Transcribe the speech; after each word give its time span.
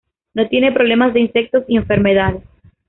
No 0.33 0.49
tiene 0.49 0.71
problemas 0.71 1.13
de 1.13 1.19
insectos 1.19 1.63
y 1.67 1.77
enfermedades. 1.77 2.41